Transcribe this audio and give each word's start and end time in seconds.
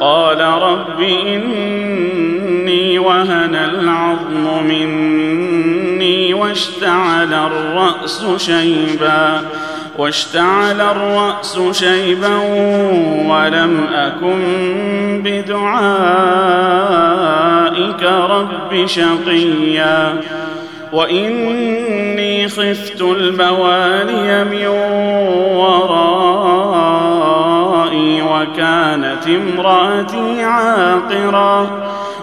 قال 0.00 0.40
رب 0.40 1.00
إني 1.00 2.98
وهن 2.98 3.54
العظم 3.54 4.66
مني 4.66 6.34
واشتعل 6.34 7.34
الرأس 7.34 8.26
شيبا 8.36 9.42
واشتعل 9.98 10.80
الرأس 10.80 11.58
شيبا 11.72 12.36
ولم 13.26 13.86
أكن 13.94 15.22
بدعائك 15.24 16.42
رب 18.02 18.86
شقيا. 18.86 20.20
وإني 20.92 22.48
خفت 22.48 23.00
الموالي 23.00 24.44
من 24.44 24.66
وكانت 28.40 29.26
امرأتي 29.26 30.44
عاقرا 30.44 31.66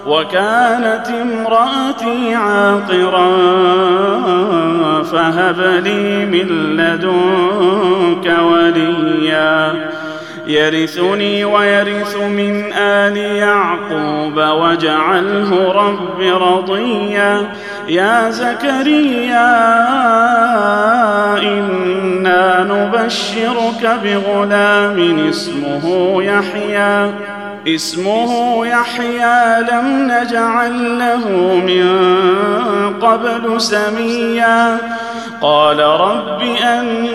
وكانت 0.08 1.08
امرأتي 1.21 2.35
عاقرا 2.35 3.30
فهب 5.03 5.81
لي 5.83 6.25
من 6.25 6.47
لدنك 6.78 8.38
وليا. 8.39 9.89
يرثني 10.47 11.45
ويرث 11.45 12.17
من 12.17 12.73
آل 12.73 13.17
يعقوب 13.17 14.38
واجعله 14.38 15.72
رب 15.72 16.22
رضيا. 16.22 17.52
يا 17.88 18.30
زكريا 18.30 19.57
إنا 21.39 22.63
نبشرك 22.63 23.99
بغلام 24.03 25.27
اسمه 25.29 26.16
يحيى. 26.23 27.11
اسمه 27.67 28.66
يحيى 28.67 29.61
لم 29.71 30.11
نجعل 30.11 30.99
له 30.99 31.29
من 31.67 31.88
قبل 33.02 33.61
سميا. 33.61 34.77
قال 35.41 35.79
رب 35.79 36.41
أنا 36.63 37.07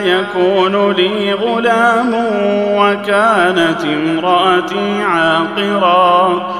يكون 0.00 0.92
لي 0.92 1.32
غلام 1.32 2.14
وكانت 2.76 3.84
امرأتي 3.84 5.02
عاقرا. 5.02 6.59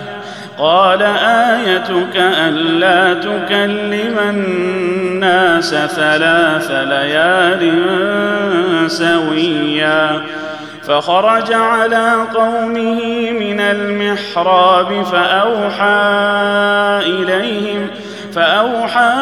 قال 0.61 1.01
آيتك 1.01 2.15
ألا 2.15 3.13
تكلم 3.13 4.19
الناس 4.29 5.69
ثلاث 5.69 6.71
ليال 6.71 7.61
سويا. 8.91 10.21
فخرج 10.87 11.53
على 11.53 12.13
قومه 12.33 13.31
من 13.31 13.59
المحراب 13.59 15.03
فأوحى 15.03 15.99
إليهم 17.05 17.87
فأوحى 18.33 19.13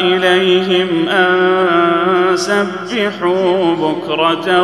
إليهم 0.00 1.08
أن 1.08 2.36
سبحوا 2.36 3.74
بكرة 3.76 4.62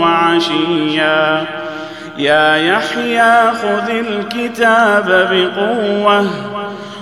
وعشيا. 0.00 1.63
يا 2.18 2.56
يحيى 2.56 3.50
خذ 3.62 3.90
الكتاب 3.90 5.28
بقوة 5.30 6.26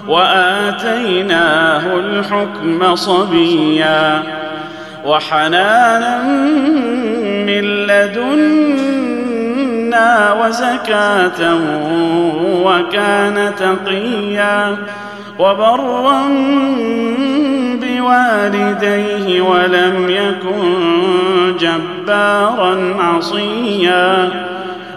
وآتيناه 0.09 1.83
الحكم 1.97 2.95
صبيا 2.97 4.23
وحنانا 5.07 6.23
من 7.47 7.65
لدنا 7.87 8.73
وزكاة 10.33 11.59
وكان 12.65 13.53
تقيا 13.59 14.77
وبرا 15.39 16.23
بوالديه 17.83 19.41
ولم 19.41 20.07
يكن 20.09 21.57
جبارا 21.57 22.97
عصيا 22.99 24.31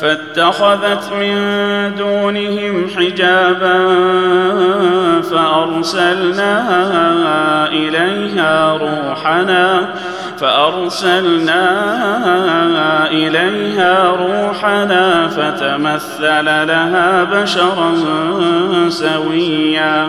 فاتخذت 0.00 1.12
من 1.12 1.36
دونهم 1.98 2.86
حجابا 2.96 3.78
فأرسلنا 5.22 6.52
إليها 7.68 8.76
روحنا 8.76 9.88
فأرسلنا 10.38 11.60
إليها 13.10 14.10
روحنا 14.10 15.28
فتمثل 15.28 16.44
لها 16.44 17.24
بشرا 17.24 17.92
سويا 18.88 20.08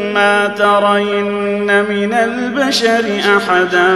فإما 0.11 0.47
ترين 0.47 1.83
من 1.83 2.13
البشر 2.13 3.05
أحدا 3.37 3.89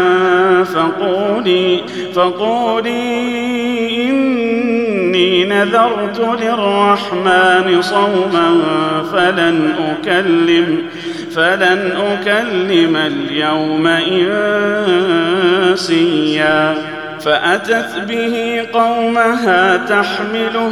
فقولي 0.63 1.83
فقولي 2.15 2.91
إني 4.09 5.43
نذرت 5.43 6.19
للرحمن 6.41 7.81
صوما 7.81 8.61
فلن 9.11 9.75
أكلم 9.79 10.77
فلن 11.35 11.91
أكلم 11.97 12.95
اليوم 12.95 13.87
إنسيا. 15.67 16.75
فأتت 17.25 17.99
به 18.07 18.65
قومها 18.73 19.77
تحمله 19.77 20.71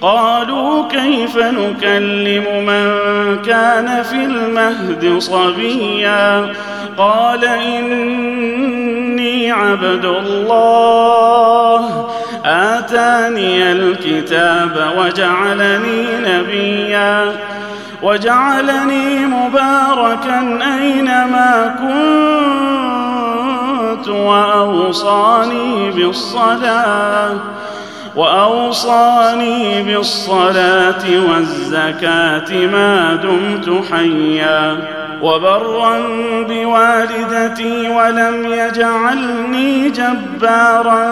قالوا 0.00 0.88
كيف 0.88 1.36
نكلم 1.36 2.44
من 2.66 2.86
كان 3.42 4.02
في 4.02 4.24
المهد 4.24 5.18
صبيا 5.18 6.52
قال 6.98 7.44
إني 7.44 9.52
عبد 9.52 10.04
الله 10.04 12.06
آتاني 12.44 13.72
الكتاب 13.72 14.92
وجعلني 14.98 16.06
نبيا 16.26 17.32
وجعلني 18.02 19.26
مباركا 19.26 20.58
أينما 20.80 21.76
كنت 23.96 24.08
وأوصاني 24.08 25.90
بالصلاة 25.90 27.34
وأوصاني 28.16 29.82
بالصلاة 29.82 31.04
والزكاة 31.30 32.66
ما 32.66 33.14
دمت 33.22 33.84
حيا 33.92 34.76
وبرا 35.22 35.98
بوالدتي 36.48 37.88
ولم 37.88 38.46
يجعلني 38.46 39.90
جبارا 39.90 41.02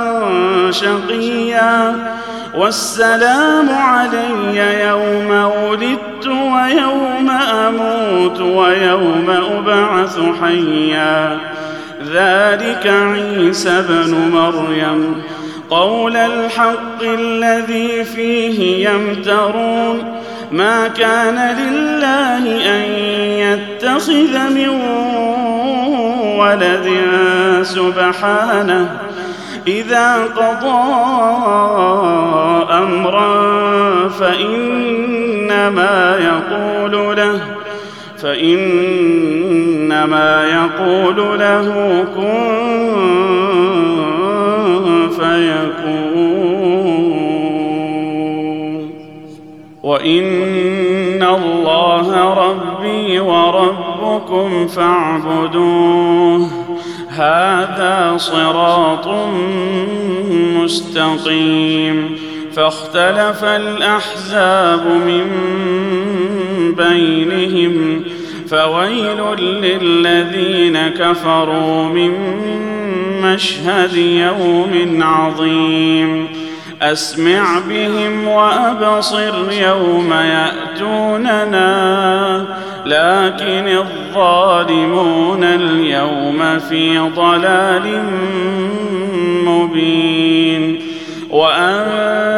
شقيا 0.71 1.95
والسلام 2.55 3.69
علي 3.69 4.83
يوم 4.85 5.31
ولدت 5.31 6.27
ويوم 6.27 7.31
أموت 7.53 8.41
ويوم 8.41 9.31
أبعث 9.31 10.21
حيا 10.43 11.39
ذلك 12.13 12.87
عيسى 12.87 13.83
بن 13.89 14.31
مريم 14.33 15.23
قول 15.71 16.17
الحق 16.17 17.03
الذي 17.03 18.05
فيه 18.05 18.89
يمترون 18.89 20.21
ما 20.53 20.89
كان 20.89 21.57
لله 21.59 22.45
أن 22.77 22.83
يتخذ 23.39 24.49
من 24.51 24.69
ولد 26.39 26.89
سبحانه 27.63 28.99
إذا 29.67 30.25
قضى 30.37 30.85
أمرا 32.73 34.09
فإنما 34.09 35.97
يقول 36.19 37.17
له 37.17 37.41
فإنما 38.23 39.65
يقول 40.45 41.39
له 41.39 42.05
كن 42.17 43.44
وإن 50.05 51.23
الله 51.23 52.35
ربي 52.35 53.21
وربكم 53.21 54.67
فاعبدوه. 54.67 56.51
هذا 57.09 58.15
صراط 58.17 59.09
مستقيم. 60.57 62.17
فاختلف 62.57 63.45
الأحزاب 63.45 64.87
من 64.87 65.27
بينهم 66.77 68.03
فويل 68.49 69.37
للذين 69.39 70.89
كفروا 70.89 71.85
من 71.85 72.13
مشهد 73.23 73.97
يوم 73.97 75.03
عظيم. 75.03 76.44
أسمع 76.93 77.59
بهم 77.69 78.29
وأبصر 78.29 79.53
يوم 79.53 80.13
يأتوننا 80.13 81.65
لكن 82.87 83.69
الظالمون 83.69 85.45
اليوم 85.45 86.59
في 86.59 86.99
ضلال 86.99 88.03
مبين. 89.45 90.81
وأنذرهم 91.31 92.29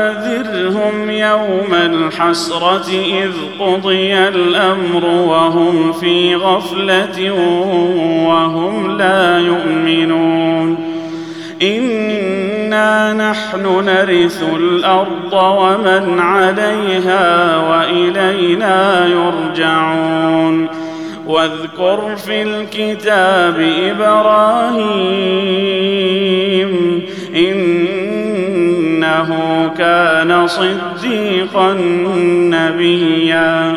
يوم 1.11 1.75
الحسرة 1.75 2.91
إذ 2.91 3.33
قضي 3.61 4.15
الأمر 4.15 5.05
وهم 5.05 5.93
في 5.93 6.37
غفلة 6.37 7.33
وهم 8.27 8.99
لا 8.99 9.39
يؤمنون. 9.39 10.77
انا 12.77 13.31
نحن 13.31 13.85
نرث 13.85 14.43
الأرض 14.57 15.33
ومن 15.33 16.21
عليها 16.21 17.57
والينا 17.57 19.07
يرجعون 19.07 20.69
واذكر 21.27 22.17
في 22.17 22.43
الكتاب 22.43 23.61
إبراهيم 23.91 25.07
انه 27.35 29.31
كان 29.79 30.47
صديقا 30.47 31.73
نبيا 32.51 33.77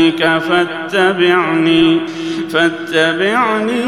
يأتك 0.00 0.42
فاتبعني 0.48 2.00
فاتبعني 2.52 3.84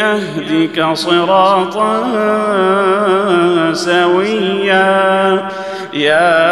أهدك 0.00 0.86
صراطا 0.92 2.02
سويا. 3.72 5.48
يا 5.94 6.42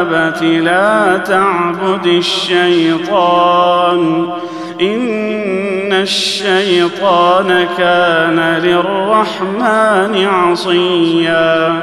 أبت 0.00 0.42
لا 0.42 1.16
تعبد 1.16 2.06
الشيطان 2.06 4.00
إن 4.80 5.92
الشيطان 5.92 7.68
كان 7.78 8.40
للرحمن 8.62 10.26
عصيا. 10.26 11.82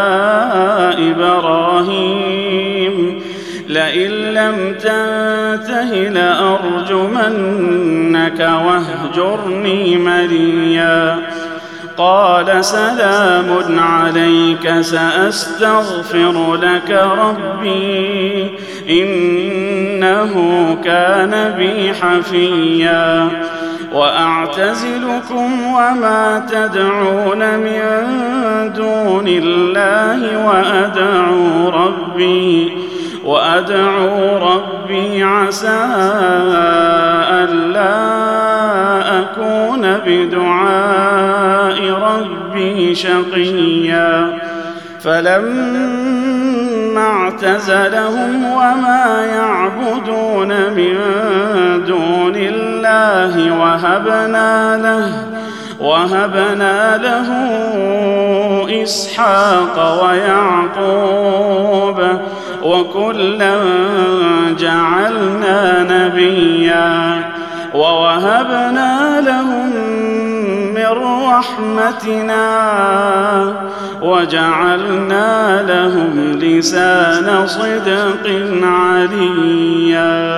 لارجمنك 7.29 8.39
واهجرني 8.39 9.97
مليا 9.97 11.17
قال 11.97 12.65
سلام 12.65 13.79
عليك 13.79 14.81
سأستغفر 14.81 16.55
لك 16.55 17.03
ربي. 17.17 18.51
إنه 18.89 20.33
كان 20.83 21.53
بي 21.57 21.93
حفيا. 21.93 23.29
وأعتزلكم 23.93 25.63
وما 25.63 26.45
تدعون 26.51 27.57
من 27.57 27.93
دون 28.75 29.27
الله 29.27 30.47
وأدعو 30.47 31.69
ربي. 31.69 32.90
وأدعو 33.25 34.37
ربي 34.37 35.23
عسى 35.23 35.85
ألا 37.31 38.21
أكون 39.19 39.97
بدعاء 40.05 41.77
ربي 41.91 42.95
شقيا. 42.95 44.39
فلما 45.03 46.41
اعتزلهم 46.97 48.45
وما 48.45 49.25
يعبدون 49.25 50.47
من 50.47 50.97
دون 51.87 52.35
الله 52.35 53.59
وهبنا 53.59 54.77
له 54.77 55.11
وهبنا 55.79 56.97
له 56.97 57.29
إسحاق 58.83 60.03
ويعقوب 60.03 61.97
وكلا 62.63 63.57
جعلنا 64.59 65.83
نبيا 65.89 67.23
ووهبنا 67.73 69.21
لهم 69.21 69.71
من 70.73 70.91
رحمتنا 71.29 72.45
وجعلنا 74.01 75.61
لهم 75.67 76.31
لسان 76.31 77.47
صدق 77.47 78.25
عليا. 78.63 80.31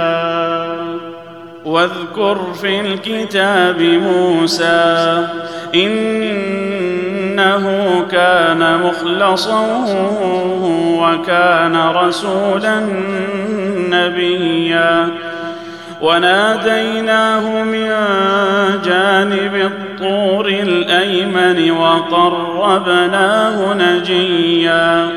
واذكر 1.65 2.37
في 2.61 2.81
الكتاب 2.81 3.81
موسى 3.81 5.27
إنه 7.33 8.05
كان 8.11 8.79
مخلصا 8.83 9.65
وكان 11.01 11.75
رسولا 11.95 12.79
نبيا. 13.89 15.07
وناديناه 16.01 17.63
من 17.63 17.89
جانب 18.85 19.55
الطور 19.55 20.47
الأيمن 20.47 21.71
وقربناه 21.71 23.73
نجيا. 23.73 25.09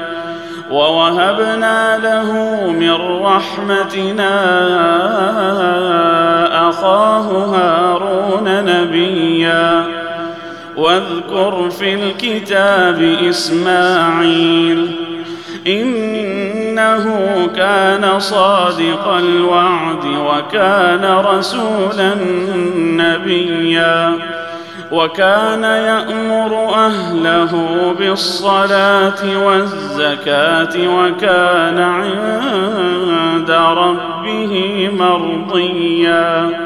ووهبنا 0.71 1.99
له 1.99 2.33
من 2.71 3.23
رحمتنا 3.23 4.31
أخاه 6.69 7.23
هارون 7.23 8.65
نبيا. 8.65 10.06
واذكر 10.77 11.71
في 11.71 11.95
الكتاب 11.95 13.03
إسماعيل 13.29 14.91
إنه 15.67 17.07
كان 17.57 18.21
صادق 18.21 19.09
الوعد 19.09 20.05
وكان 20.07 21.05
رسولا 21.05 22.15
نبيا 22.77 24.19
وكان 24.93 25.63
يأمر 25.63 26.75
أهله 26.75 27.53
بالصلاة 27.99 29.47
والزكاة 29.47 30.75
وكان 30.77 31.79
عند 31.79 33.51
ربه 33.51 34.89
مرضيا 34.93 36.66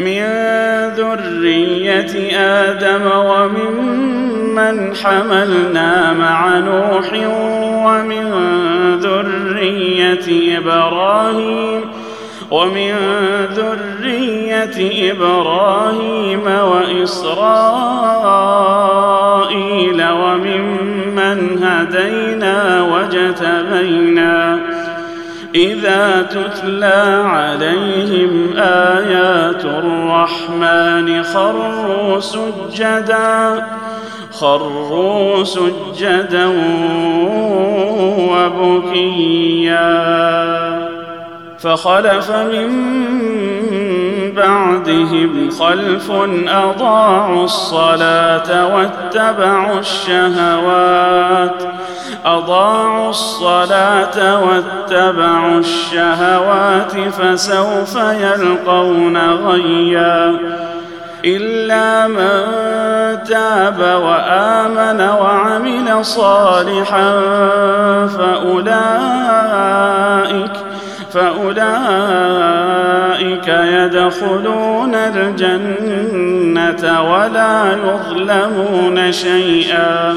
من 0.00 0.22
ذرية 0.96 2.38
آدم 2.38 3.10
وممن 3.14 4.94
حملنا 4.96 6.12
مع 6.12 6.58
نوح 6.58 7.12
ومن 7.84 8.30
ذرية 9.00 10.58
إبراهيم 10.58 11.80
ومن 12.50 12.94
ذرية 13.54 15.12
إبراهيم 15.12 16.46
وإسرائيل 16.46 17.60
وممن 20.10 21.62
هدينا 21.62 22.82
واجتبينا 22.82 24.60
إذا 25.54 26.22
تتلى 26.22 27.22
عليهم 27.26 28.52
آيات 28.56 29.64
الرحمن 29.64 31.22
خروا 31.22 32.20
سجدا 32.20 33.66
خروا 34.32 35.44
سجدا 35.44 36.46
وبكيا. 38.30 39.80
فخلف 41.58 42.30
من 42.30 42.70
بعدهم 44.36 45.50
خلف 45.50 46.10
أضاعوا 46.48 47.44
الصلاة 47.44 48.74
واتبعوا 48.74 49.78
الشهوات. 49.78 51.62
أضاعوا 52.26 53.10
الصلاة 53.10 54.44
واتبعوا 54.44 55.58
الشهوات 55.58 56.92
فسوف 56.92 57.96
يلقون 57.96 59.16
غيا. 59.16 60.38
إلا 61.24 62.08
من 62.08 62.44
تاب 63.24 63.80
وآمن 63.80 65.00
وعمل 65.00 66.04
صالحا 66.04 67.20
فأولئك 68.18 69.50
فأولئك 71.12 71.88
يدخلون 73.48 74.94
الجنة 74.94 76.82
ولا 77.12 77.78
يظلمون 77.84 79.12
شيئا. 79.12 80.16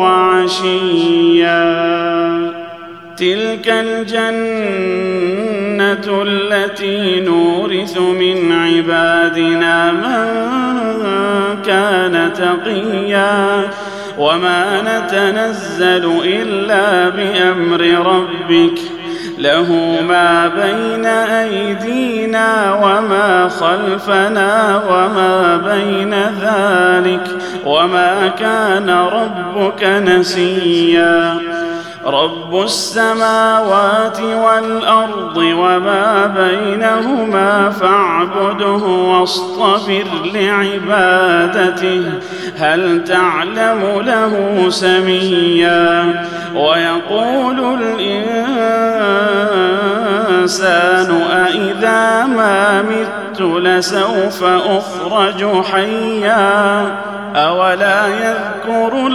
وعشيا. 0.00 1.60
تلك 3.16 3.68
الجنة 3.68 4.22
التي 6.22 7.20
نورث 7.20 7.98
من 7.98 8.52
عبادنا 8.52 9.92
من 9.92 10.20
كان 11.66 12.32
تقيا. 12.32 13.70
وما 14.18 14.64
نتنزل 14.80 16.20
إلا 16.24 17.08
بأمر 17.08 17.80
ربك. 18.06 18.99
له 19.40 20.00
ما 20.08 20.48
بين 20.48 21.06
أيدينا 21.06 22.74
وما 22.74 23.48
خلفنا 23.48 24.82
وما 24.88 25.56
بين 25.56 26.14
ذلك 26.14 27.28
وما 27.66 28.28
كان 28.38 28.90
ربك 28.90 29.84
نسيا. 29.84 31.38
رب 32.10 32.62
السماوات 32.62 34.20
والأرض 34.20 35.36
وما 35.36 36.26
بينهما 36.26 37.70
فاعبده 37.70 38.84
واصطبر 38.86 40.04
لعبادته. 40.34 42.02
هل 42.58 43.04
تعلم 43.04 44.02
له 44.06 44.66
سميا؟ 44.68 46.26
ويقول 46.54 47.78
الإنسان 47.82 48.80
أإذا 51.30 52.26
ما 52.26 52.82
مت 52.82 53.40
لسوف 53.40 54.44
أخرج 54.44 55.64
حيا. 55.64 56.86
أولا 57.36 58.06
يذكر 58.06 59.08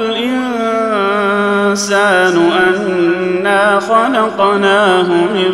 الإنسان 1.75 2.51
أنا 2.51 3.79
خلقناه 3.79 5.07
من 5.07 5.53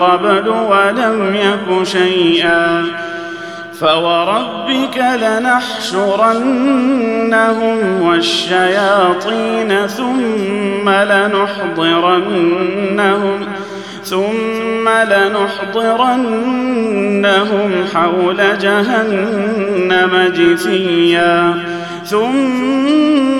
قبل 0.00 0.48
ولم 0.48 1.34
يك 1.34 1.82
شيئا 1.86 2.84
فوربك 3.80 5.04
لنحشرنهم 5.22 6.42
والشياطين 8.02 9.86
ثم 9.86 10.88
لنحضرنهم 10.88 12.28
ثم 14.04 14.88
لنحضرنهم 14.88 16.24
حول 17.94 18.58
جهنم 18.58 20.32
جثيا 20.34 21.54
ثم 22.04 23.39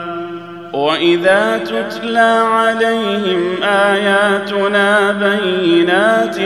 واذا 0.73 1.57
تتلى 1.57 2.43
عليهم 2.51 3.63
اياتنا 3.63 5.11
بينات 5.11 6.37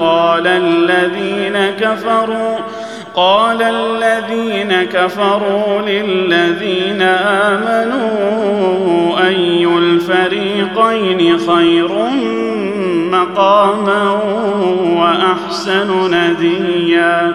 قال 0.00 0.46
الذين 0.46 1.70
كفروا 1.80 2.56
قال 3.14 3.62
الذين 3.62 4.84
كفروا 4.84 5.80
للذين 5.82 7.02
امنوا 7.52 8.78
اي 9.26 9.66
الفريقين 9.66 11.38
خير 11.38 11.88
مقاما 13.10 14.20
واحسن 14.96 16.14
نديا 16.14 17.34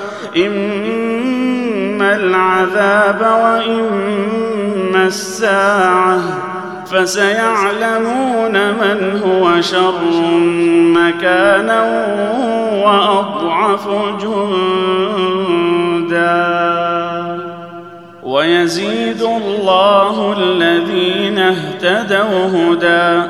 إما 0.37 2.15
العذاب 2.15 3.21
وإما 3.43 5.07
الساعة 5.07 6.19
فسيعلمون 6.85 8.51
من 8.71 9.21
هو 9.25 9.61
شر 9.61 10.01
مكانا 10.95 11.81
وأضعف 12.85 13.87
جندا. 14.21 15.01
ويزيد 18.23 19.21
الله 19.21 20.35
الذين 20.37 21.37
اهتدوا 21.39 22.47
هدى 22.47 23.29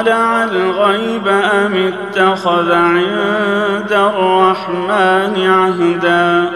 اطلع 0.00 0.44
الغيب 0.44 1.28
أم 1.28 1.92
اتخذ 1.92 2.72
عند 2.72 3.92
الرحمن 3.92 5.50
عهدا 5.50 6.50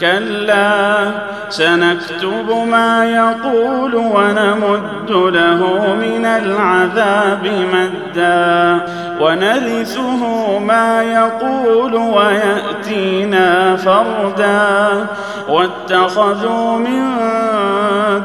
كلا 0.00 1.10
سنكتب 1.48 2.66
ما 2.70 3.04
يقول 3.04 3.94
ونمد 3.94 5.10
له 5.10 5.94
من 6.00 6.24
العذاب 6.24 7.66
مدا 7.74 8.86
ونرثه 9.22 10.22
ما 10.58 11.02
يقول 11.02 11.94
ويأتينا 11.94 13.76
فردا. 13.76 15.06
واتخذوا 15.48 16.78
من 16.78 17.02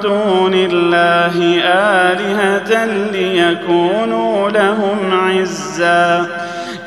دون 0.03 0.53
الله 0.53 1.61
آلهة 1.65 2.85
ليكونوا 2.85 4.49
لهم 4.49 4.97
عزا. 5.11 6.25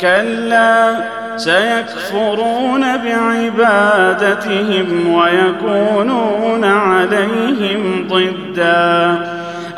كلا 0.00 0.96
سيكفرون 1.36 2.84
بعبادتهم 2.96 4.88
ويكونون 5.14 6.64
عليهم 6.64 8.08
ضدا. 8.08 9.18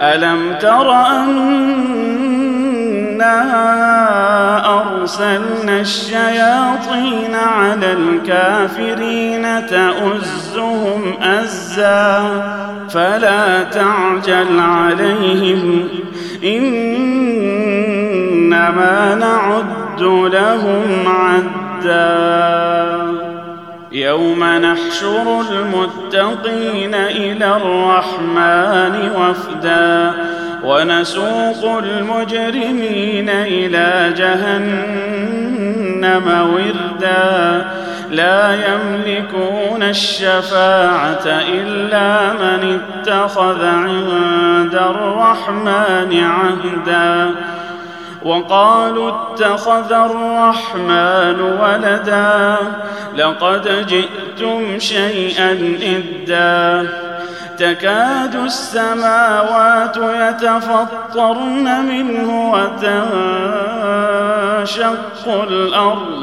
ألم 0.01 0.55
تر 0.61 0.93
أنا 0.93 1.63
ارسلنا 4.73 5.81
الشياطين 5.81 7.35
على 7.35 7.93
الكافرين 7.93 9.67
تؤزهم 9.67 11.15
أزا 11.23 12.23
فلا 12.91 13.63
تعجل 13.63 14.61
عليهم 14.61 15.89
إنما 16.45 17.55
نعد 19.15 20.03
لهم 20.33 20.83
عدا 21.07 22.33
يوم 23.93 24.45
نحشر 24.45 25.41
المتقين 25.51 26.95
إلى 26.95 27.57
الرحمن 27.57 29.11
وفدا 29.17 30.13
ونسوق 30.65 31.79
المجرمين 31.79 33.29
إلى 33.29 34.15
جهنم 34.17 35.33
وردا. 36.55 37.67
لا 38.11 38.55
يملكون 38.55 39.83
الشفاعة 39.83 41.27
إلا 41.27 42.33
من 42.33 42.81
اتخذ 42.81 43.65
عند 43.65 44.75
الرحمن 44.75 46.25
عهدا. 46.25 47.31
وقالوا 48.23 49.11
اتخذ 49.11 49.93
الرحمن 49.93 51.41
ولدا. 51.41 52.57
لقد 53.17 53.87
جئتم 53.87 54.79
شيئا 54.79 55.77
إدا. 55.83 56.89
تكاد 57.63 58.35
السماوات 58.35 59.97
يتفطرن 59.97 61.85
منه 61.85 62.53
وتنشق 62.53 62.93
الأرض 65.29 66.23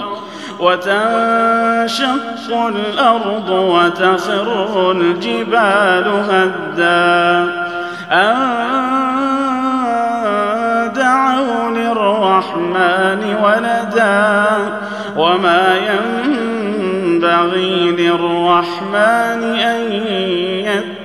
وتنشق 0.60 2.08
الأرض 2.68 3.50
وتخر 3.50 4.92
الجبال 4.92 6.08
هدا. 6.30 7.54
أن 8.12 8.60
دعوا 10.96 11.72
للرحمن 11.72 13.36
ولدا؟ 13.44 14.46
وما 15.18 15.78
ينبغي 15.88 17.72
للرحمن 17.92 19.42
أن 19.60 19.80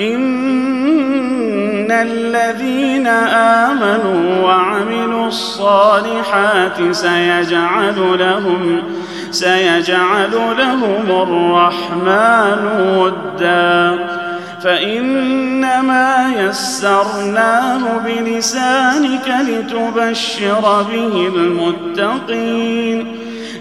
إن 0.00 1.90
الذين 1.90 3.06
آمنوا 3.66 4.44
وعملوا 4.44 5.26
الصالحات 5.26 6.92
سيجعل 6.92 8.18
لهم 8.18 8.82
سيجعل 9.30 10.32
لهم 10.58 11.04
الرحمن 11.10 12.68
ودا. 12.98 13.98
فإنما 14.62 16.32
يسرناه 16.38 17.78
بلسانك 18.06 19.34
لتبشر 19.48 20.86
به 20.92 21.30
المتقين. 21.36 23.23